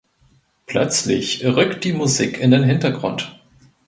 [0.65, 3.39] Plötzlich rückt die Musik in den Hintergrund.